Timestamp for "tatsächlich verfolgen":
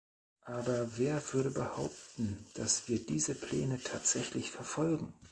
3.83-5.13